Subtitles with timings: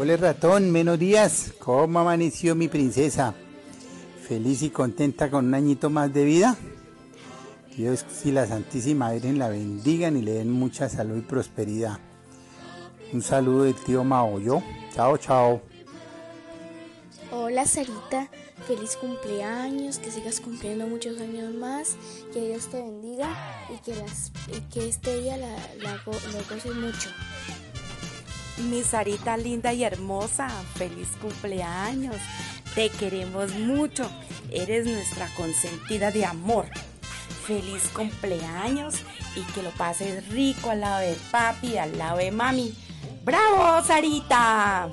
[0.00, 1.52] Hola ratón, menos días.
[1.58, 3.34] ¿Cómo amaneció mi princesa?
[4.28, 6.56] ¿Feliz y contenta con un añito más de vida?
[7.76, 11.98] Dios y la Santísima Virgen la bendigan y le den mucha salud y prosperidad.
[13.12, 14.62] Un saludo del tío Mao, yo.
[14.94, 15.62] Chao, chao.
[17.32, 18.28] Hola Sarita,
[18.68, 21.96] feliz cumpleaños, que sigas cumpliendo muchos años más,
[22.32, 23.28] que Dios te bendiga
[23.68, 26.12] y que, las, y este día la, la, lo
[26.48, 27.10] goces mucho.
[28.58, 32.16] Mi Sarita linda y hermosa, feliz cumpleaños.
[32.74, 34.10] Te queremos mucho.
[34.50, 36.66] Eres nuestra consentida de amor.
[37.46, 38.96] Feliz cumpleaños
[39.36, 42.74] y que lo pases rico al lado de papi, al lado de mami.
[43.24, 44.90] ¡Bravo, Sarita!